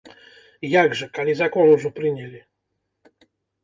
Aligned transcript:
Як 0.81 0.89
жа, 1.03 1.09
калі 1.19 1.37
закон 1.43 1.65
ужо 1.77 1.95
прынялі? 2.01 2.39